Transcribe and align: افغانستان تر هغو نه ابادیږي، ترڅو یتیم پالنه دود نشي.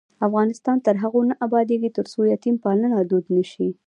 افغانستان 0.27 0.77
تر 0.85 0.95
هغو 1.03 1.21
نه 1.29 1.35
ابادیږي، 1.45 1.89
ترڅو 1.97 2.19
یتیم 2.33 2.55
پالنه 2.63 2.97
دود 3.09 3.25
نشي. 3.35 3.67